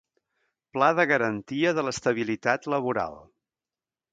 [0.77, 3.21] Pla de garantia de l'estabilitat laboral.